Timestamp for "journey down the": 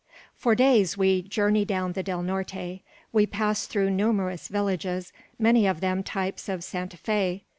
1.21-2.01